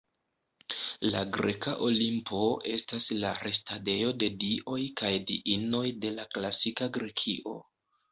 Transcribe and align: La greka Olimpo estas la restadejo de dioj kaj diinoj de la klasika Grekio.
La 1.15 1.19
greka 1.33 1.73
Olimpo 1.87 2.39
estas 2.75 3.09
la 3.23 3.33
restadejo 3.47 4.15
de 4.23 4.29
dioj 4.45 4.79
kaj 5.03 5.11
diinoj 5.33 5.83
de 6.07 6.13
la 6.17 6.27
klasika 6.33 6.89
Grekio. 6.97 7.55